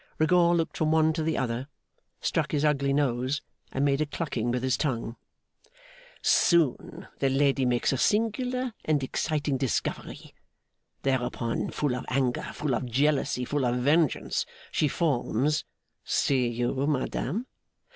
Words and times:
Rigaud 0.17 0.53
looked 0.55 0.77
from 0.77 0.91
one 0.91 1.13
to 1.13 1.21
the 1.21 1.37
other, 1.37 1.67
struck 2.21 2.53
his 2.53 2.65
ugly 2.65 2.91
nose, 2.91 3.43
and 3.71 3.85
made 3.85 4.01
a 4.01 4.07
clucking 4.07 4.49
with 4.49 4.63
his 4.63 4.75
tongue. 4.75 5.15
'Soon 6.23 7.07
the 7.19 7.29
lady 7.29 7.65
makes 7.67 7.93
a 7.93 7.97
singular 7.97 8.73
and 8.83 9.03
exciting 9.03 9.57
discovery. 9.57 10.33
Thereupon, 11.03 11.69
full 11.69 11.95
of 11.95 12.05
anger, 12.09 12.49
full 12.55 12.73
of 12.73 12.87
jealousy, 12.87 13.45
full 13.45 13.63
of 13.63 13.75
vengeance, 13.75 14.43
she 14.71 14.87
forms 14.87 15.65
see 16.03 16.47
you, 16.47 16.87
madame! 16.87 17.45